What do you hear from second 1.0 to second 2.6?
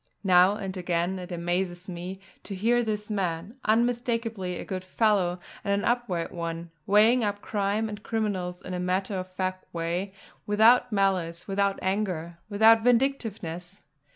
it amazed me to